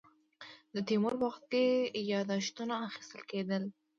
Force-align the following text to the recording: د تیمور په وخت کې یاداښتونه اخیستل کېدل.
د 0.75 0.75
تیمور 0.87 1.13
په 1.19 1.25
وخت 1.27 1.43
کې 1.51 1.63
یاداښتونه 2.13 2.75
اخیستل 2.87 3.21
کېدل. 3.31 3.63